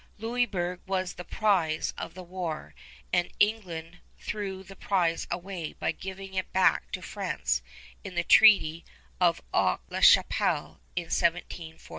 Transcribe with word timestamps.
Louisburg 0.17 0.81
was 0.87 1.13
the 1.13 1.23
prize 1.23 1.93
of 1.95 2.15
the 2.15 2.23
war, 2.23 2.73
and 3.13 3.29
England 3.39 3.99
threw 4.17 4.63
the 4.63 4.75
prize 4.75 5.27
away 5.29 5.73
by 5.73 5.91
giving 5.91 6.33
it 6.33 6.51
back 6.51 6.89
to 6.93 7.03
France 7.03 7.61
in 8.03 8.15
the 8.15 8.23
Treaty 8.23 8.83
of 9.19 9.43
Aix 9.53 9.79
la 9.91 9.99
Chapelle 10.01 10.81
in 10.95 11.03
1748. 11.05 11.89